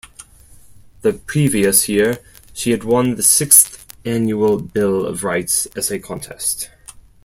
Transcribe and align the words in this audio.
The 1.03 1.13
previous 1.13 1.87
year, 1.87 2.17
she 2.53 2.71
had 2.71 2.83
won 2.83 3.13
the 3.13 3.21
Sixth 3.21 3.85
Annual 4.03 4.59
Bill 4.61 5.05
of 5.05 5.23
Rights 5.23 5.67
essay 5.75 5.99
contest. 5.99 6.71